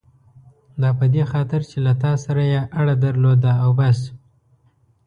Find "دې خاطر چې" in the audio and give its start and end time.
1.13-1.77